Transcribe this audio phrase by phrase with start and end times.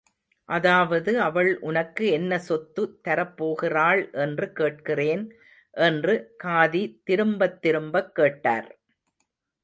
[0.49, 5.23] அதாவது அவள் உனக்கு என்ன சொத்து தரப் போகிறாள் என்று கேட்கிறேன்
[5.77, 8.69] என்று காதி திரும்பத் திரும்பக் கேட்டார்.